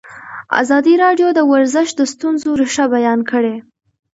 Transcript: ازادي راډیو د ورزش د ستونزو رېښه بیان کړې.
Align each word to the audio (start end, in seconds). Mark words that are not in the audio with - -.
ازادي 0.61 0.93
راډیو 1.03 1.27
د 1.33 1.39
ورزش 1.51 1.89
د 1.95 2.01
ستونزو 2.13 2.49
رېښه 2.61 2.85
بیان 2.95 3.19
کړې. 3.31 3.55